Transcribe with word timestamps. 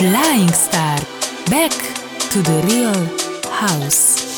Flying 0.00 0.50
Star. 0.54 0.98
Back 1.50 1.72
to 2.30 2.40
the 2.40 2.62
real 2.64 3.52
house. 3.52 4.29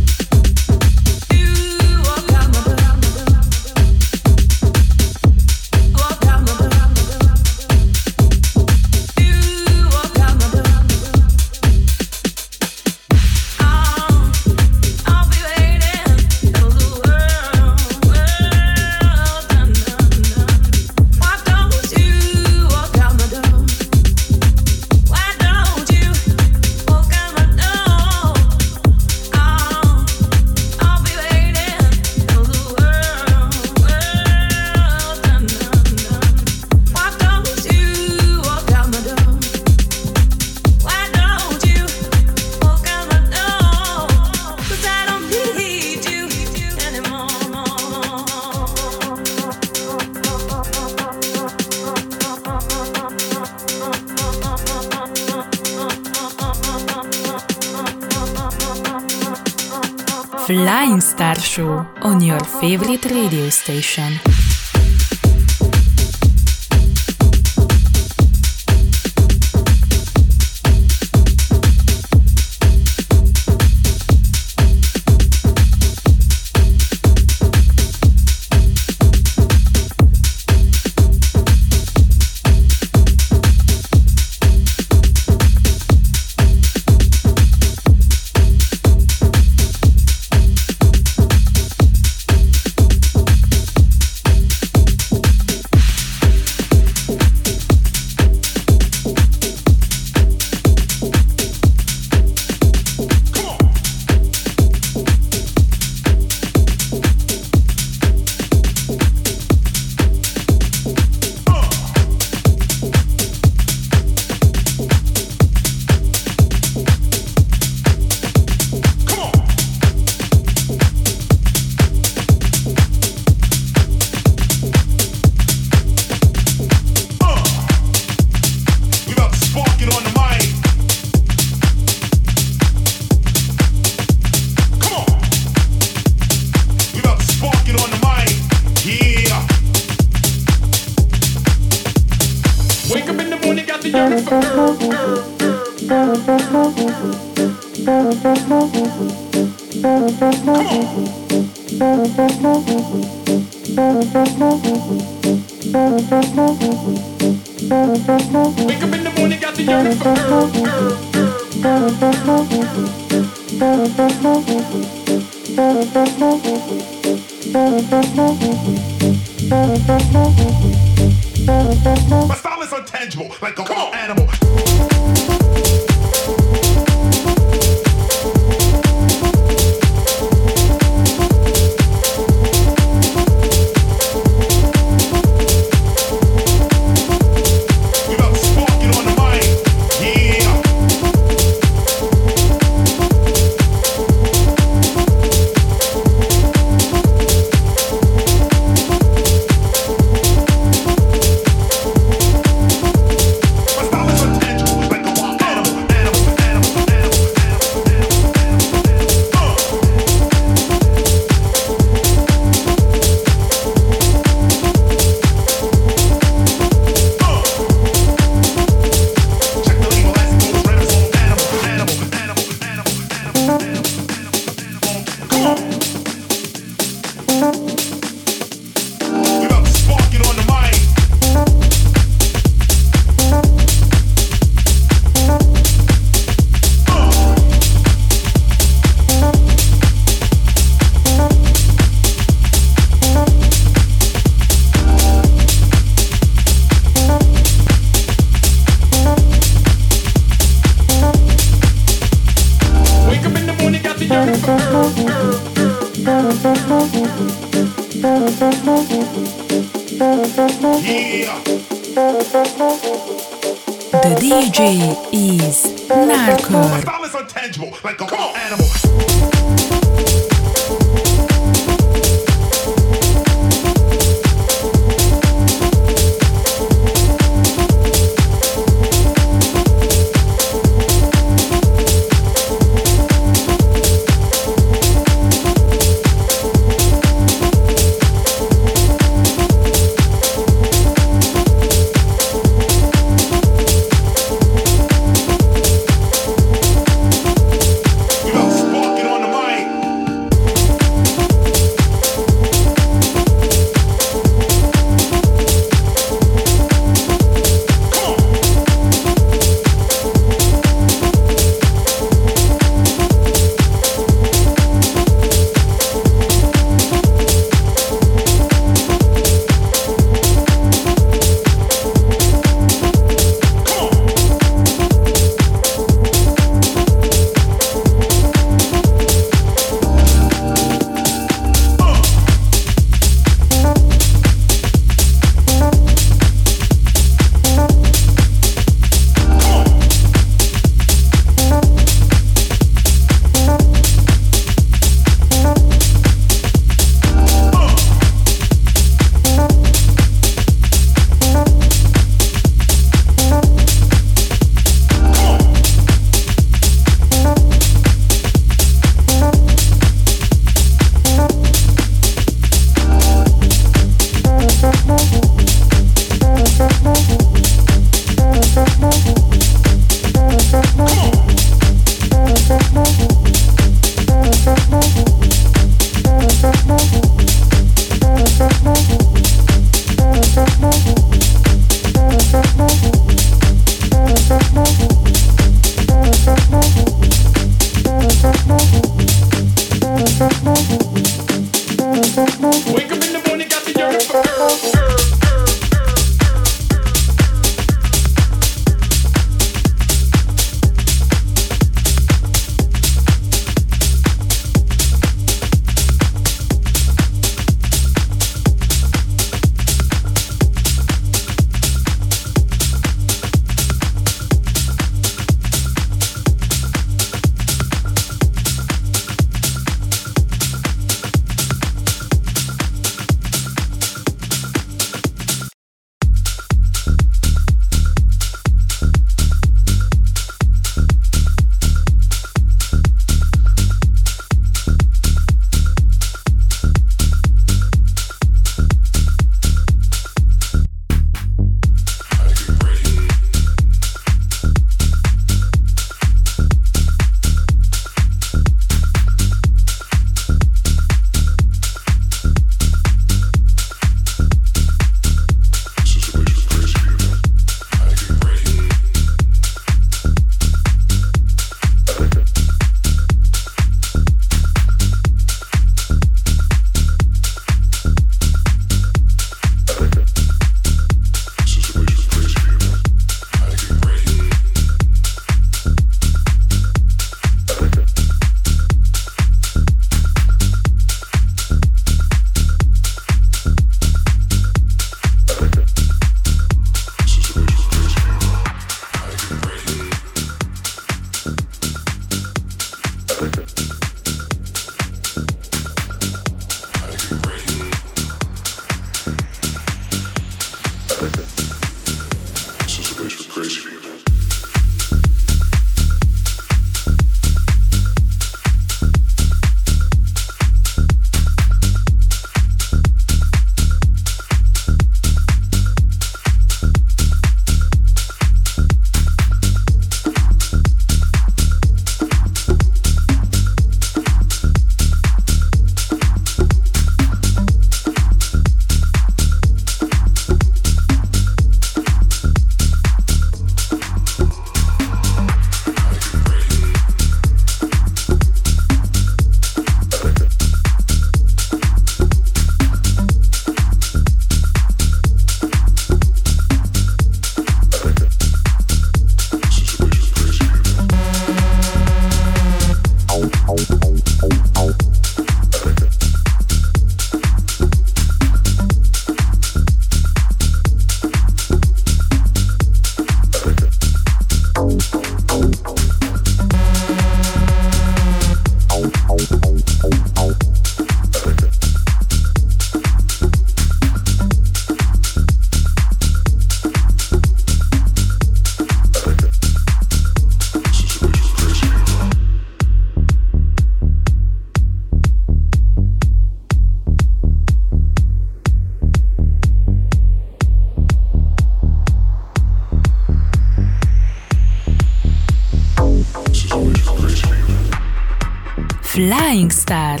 Star. 599.71 600.00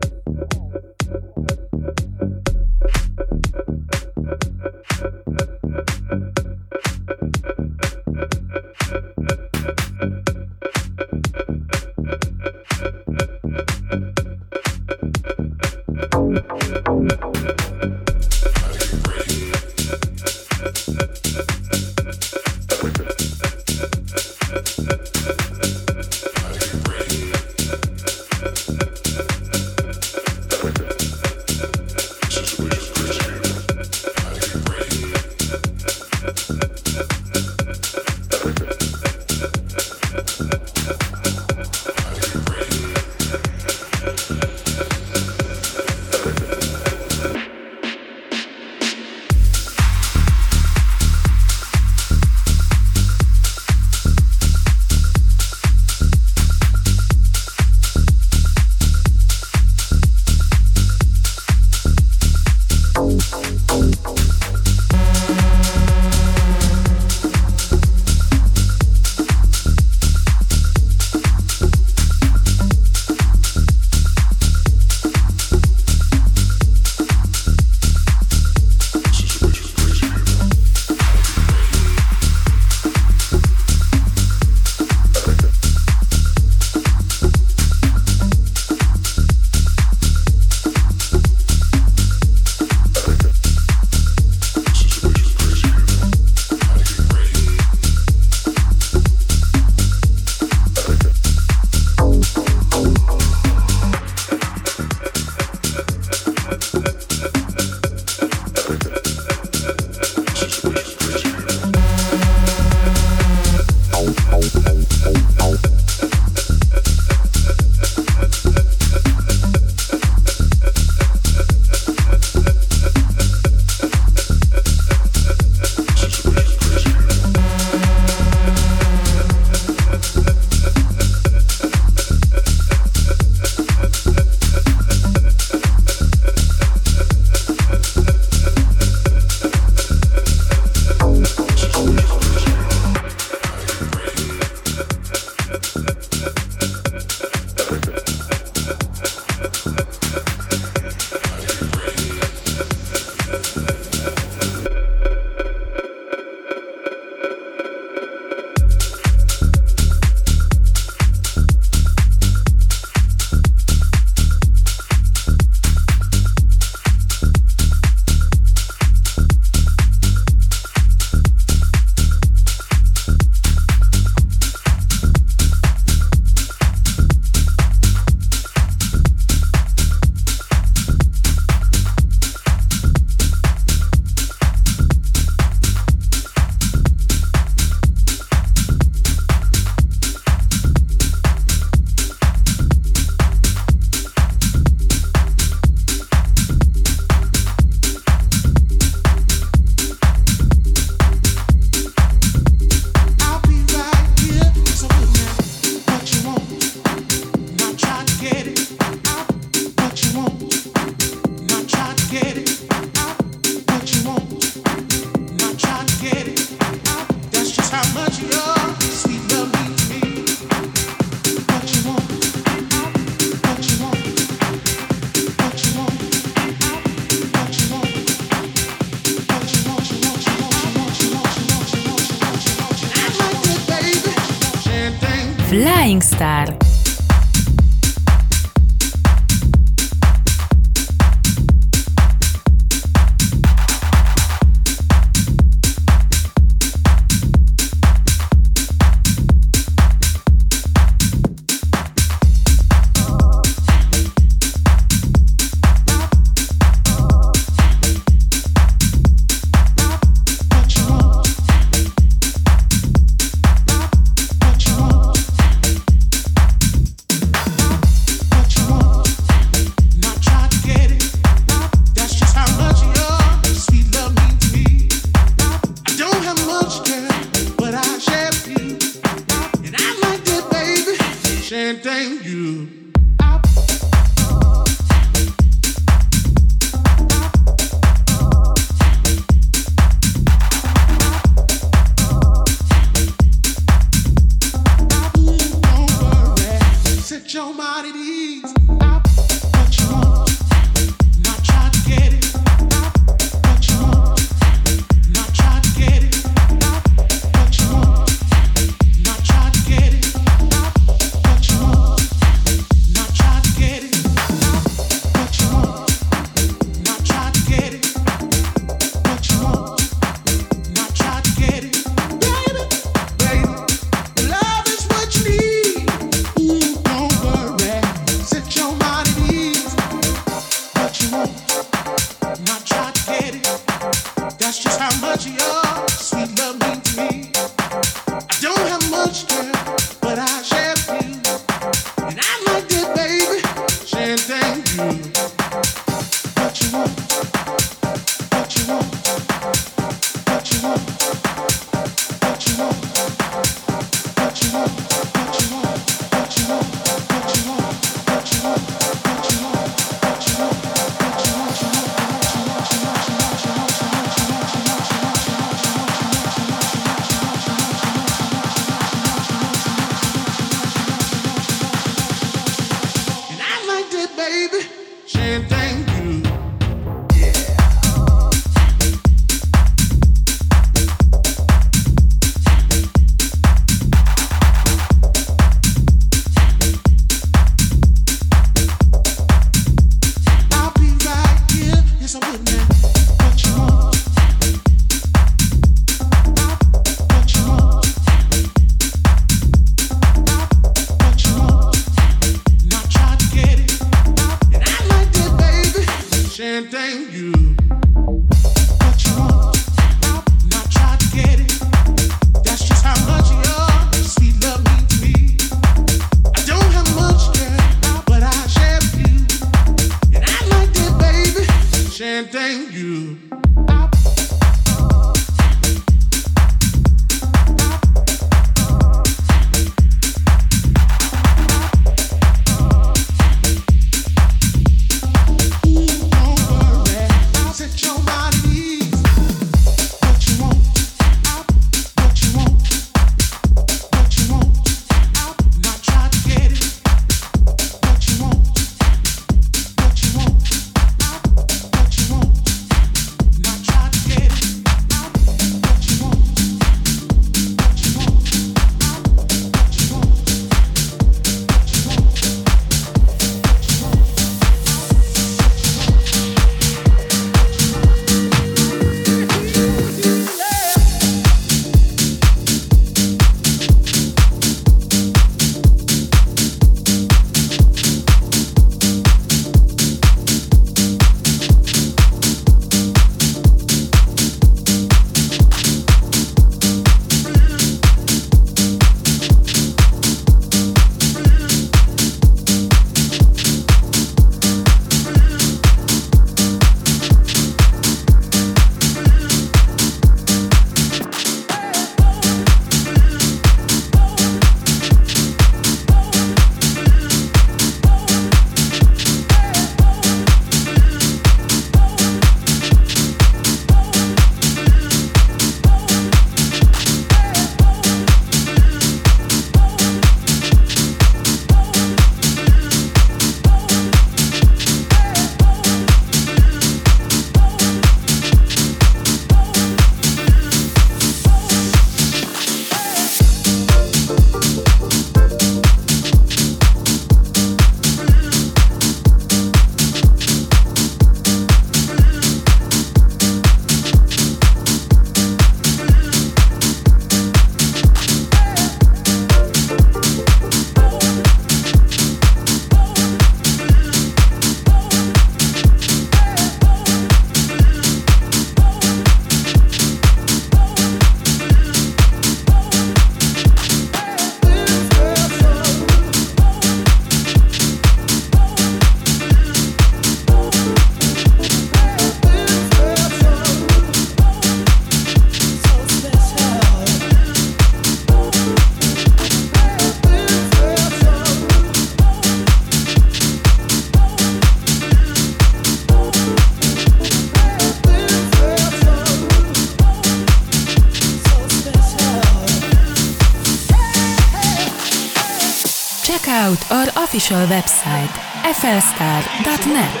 Official 597.34 597.56
website 597.56 598.14
flstar.net. 598.54 600.00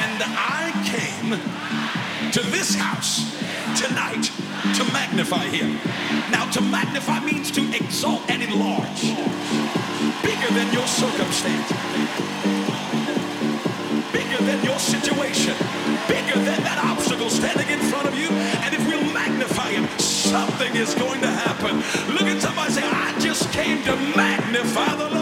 And 0.00 0.22
I 0.34 0.72
came 0.84 1.30
to 2.32 2.40
this 2.50 2.74
house 2.74 3.36
tonight 3.76 4.30
to 4.76 4.84
magnify 4.92 5.44
him. 5.46 5.78
Now, 6.30 6.50
to 6.52 6.60
magnify 6.60 7.20
means 7.24 7.50
to 7.52 7.60
exalt 7.74 8.22
and 8.30 8.42
enlarge, 8.42 9.02
bigger 10.22 10.50
than 10.54 10.72
your 10.72 10.86
circumstance, 10.86 11.68
bigger 14.12 14.42
than 14.44 14.64
your 14.64 14.78
situation, 14.78 15.54
bigger 16.08 16.38
than 16.40 16.62
that 16.64 16.80
obstacle 16.84 17.28
standing 17.28 17.68
in 17.68 17.80
front 17.90 18.08
of 18.08 18.14
you. 18.16 18.28
And 18.64 18.74
if 18.74 18.86
we'll 18.86 19.12
magnify 19.12 19.70
him, 19.70 19.86
something 19.98 20.74
is 20.76 20.94
going 20.94 21.20
to 21.20 21.30
happen. 21.30 21.76
Look 22.14 22.28
at 22.30 22.40
somebody 22.40 22.72
say, 22.72 22.84
I 22.84 23.18
just 23.18 23.52
came 23.52 23.82
to 23.84 23.96
magnify 24.16 24.96
the 24.96 25.10
Lord. 25.10 25.21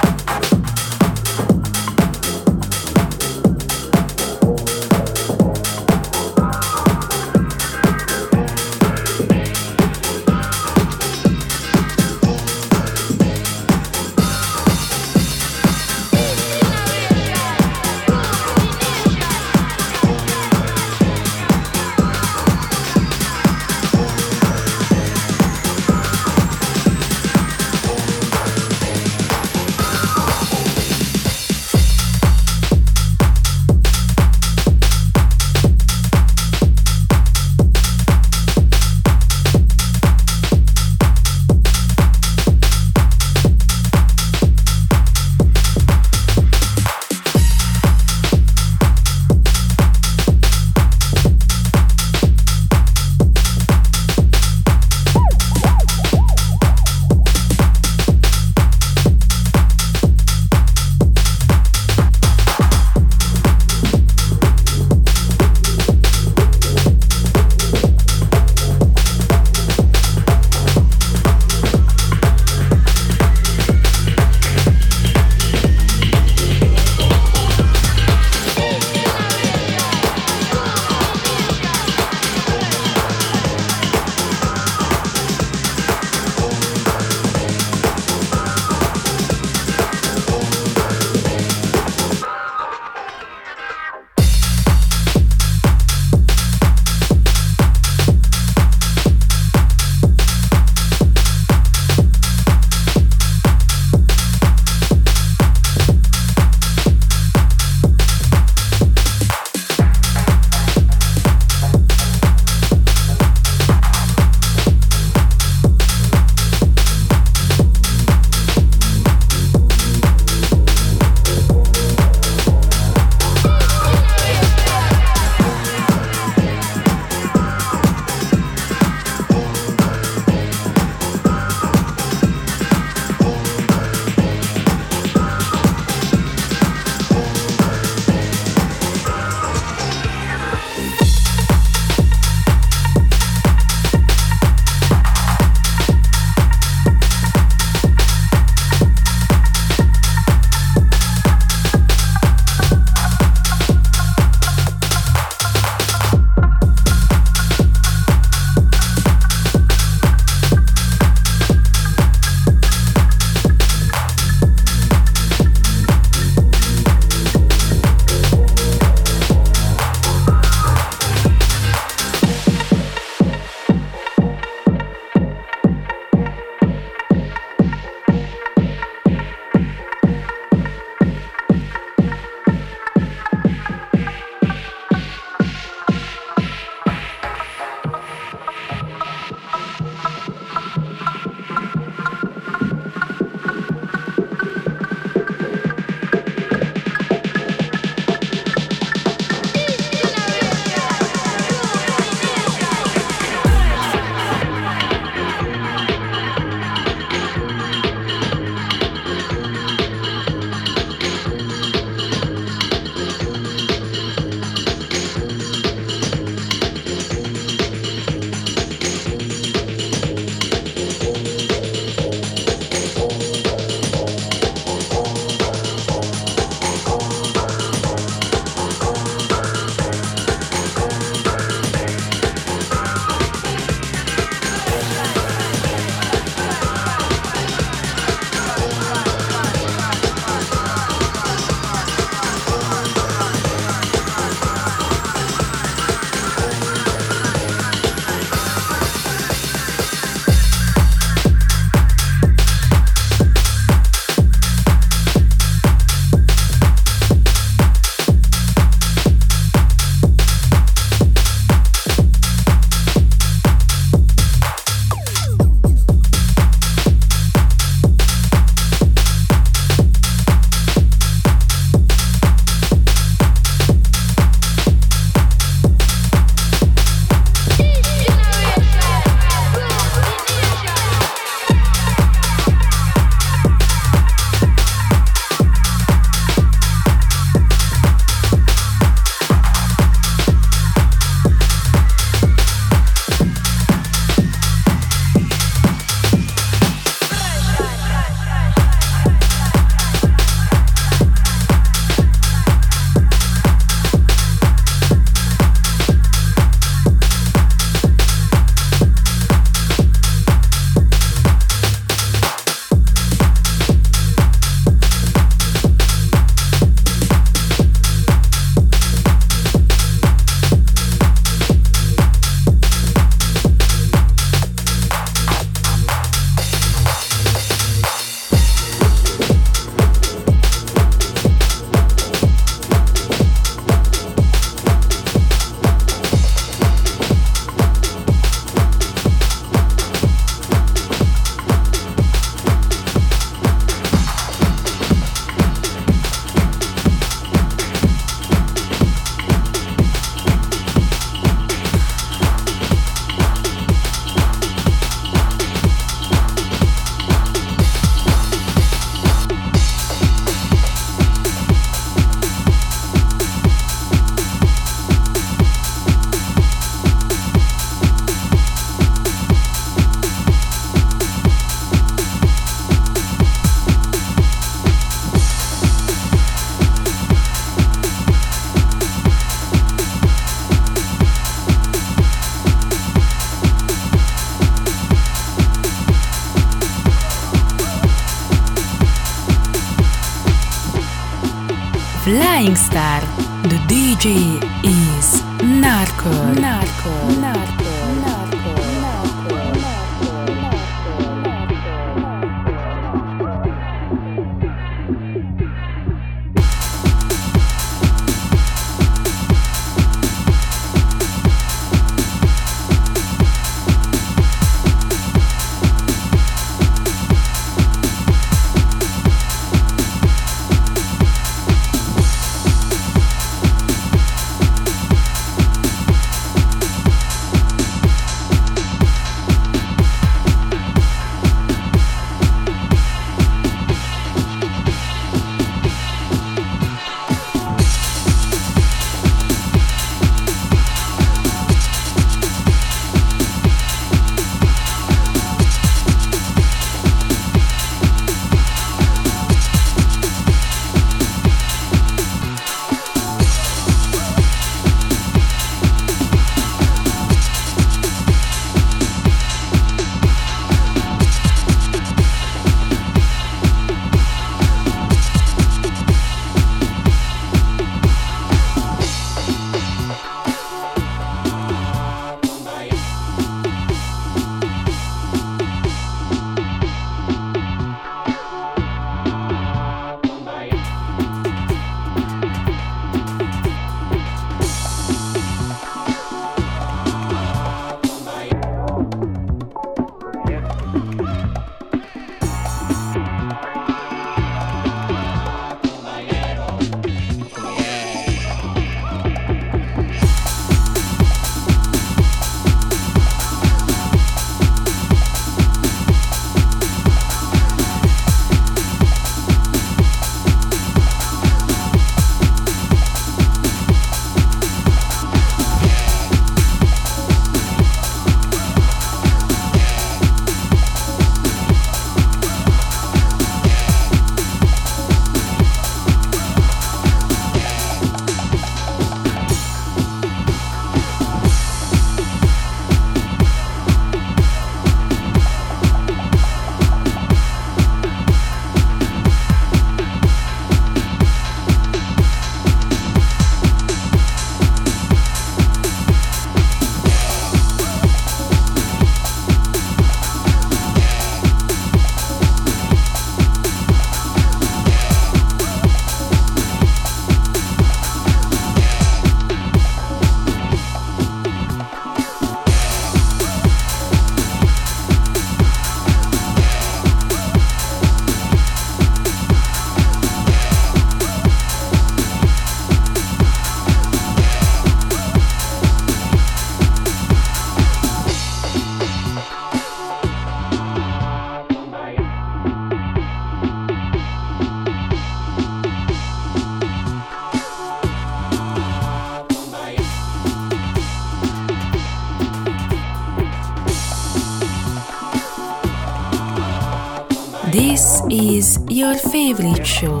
Show, 599.64 600.00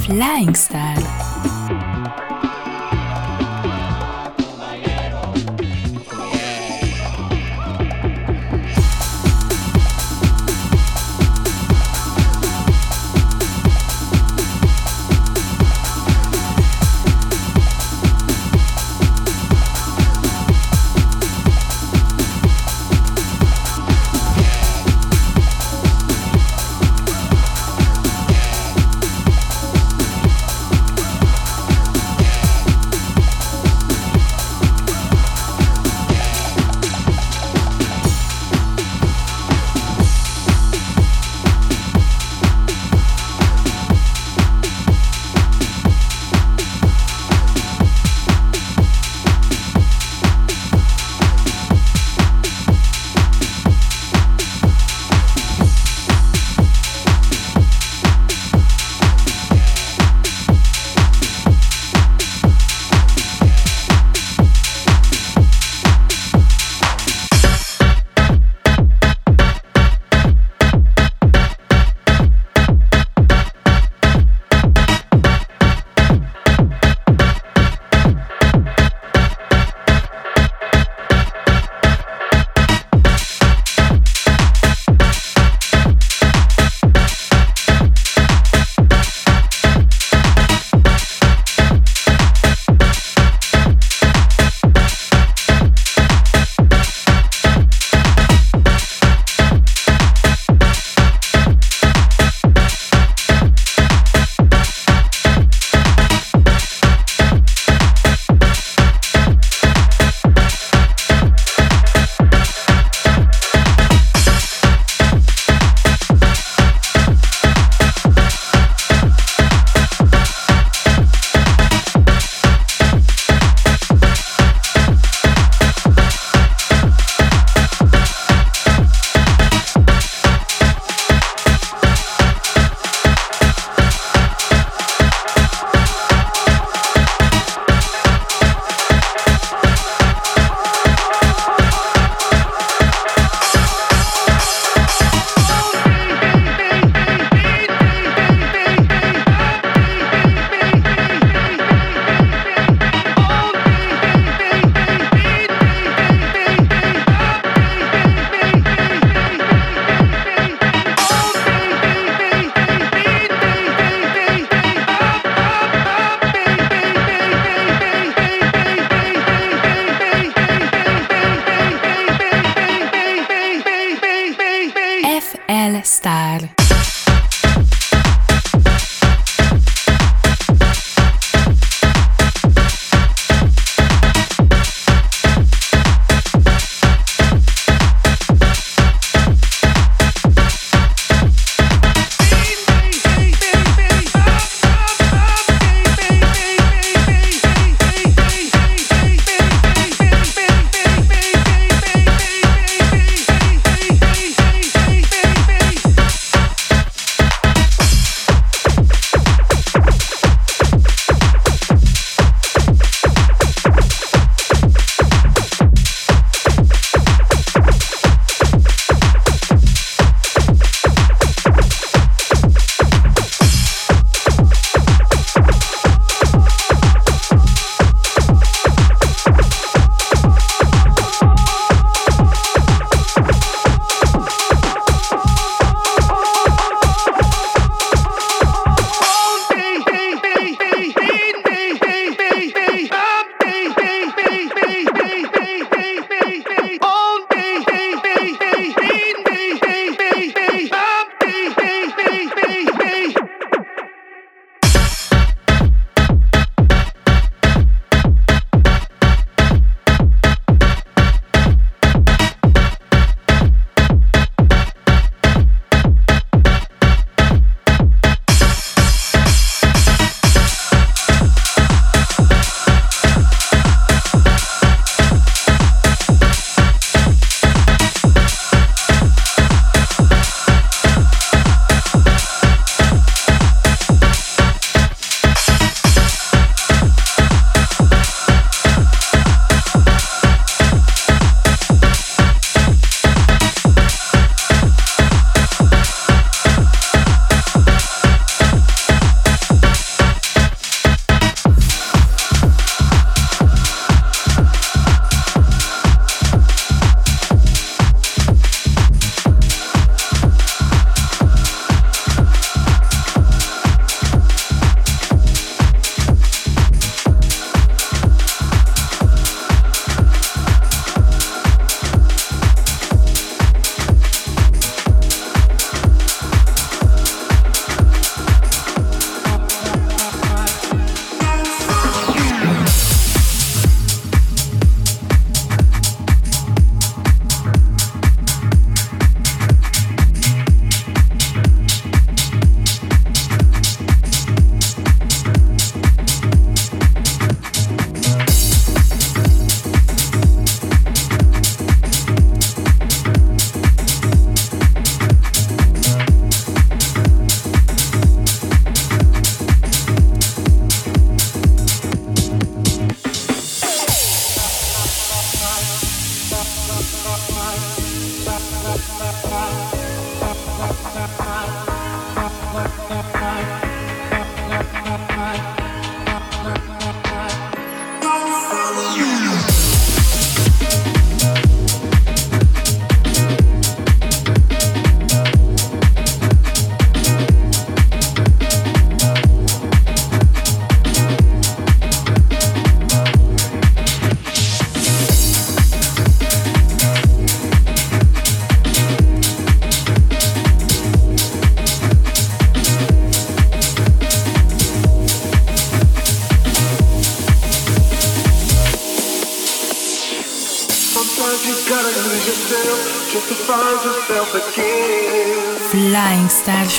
Flying 0.00 0.54
Style. 0.54 0.81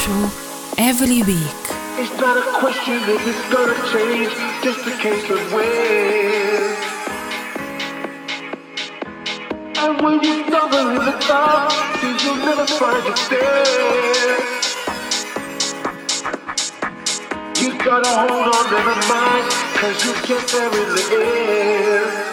Show 0.03 0.29
every 0.79 1.23
week. 1.23 1.63
It's 1.95 2.11
not 2.19 2.35
a 2.35 2.43
question 2.59 2.99
if 3.07 3.25
it's 3.25 3.45
gonna 3.53 3.73
change, 3.93 4.33
just 4.61 4.85
a 4.85 4.91
case 5.01 5.29
of 5.29 5.53
when. 5.53 6.75
And 9.77 10.01
when 10.01 10.21
you 10.21 10.43
stumble 10.45 10.89
in 10.89 11.05
the 11.05 11.15
dark, 11.25 11.71
you'll 12.21 12.35
never 12.35 12.67
find 12.67 13.05
your 13.05 13.15
stairs. 13.15 14.43
You 17.61 17.69
gotta 17.77 18.09
hold 18.09 18.53
on, 18.53 18.71
never 18.75 18.95
mind, 19.07 19.45
cause 19.79 20.03
you 20.05 20.13
there 20.51 20.67
in 20.67 20.89
the 20.95 21.03
end. 21.23 22.32